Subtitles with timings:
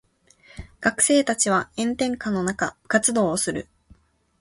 [0.79, 3.67] 学生たちは炎天下の中部活動をする。